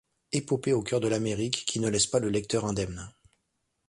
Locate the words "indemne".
2.65-3.13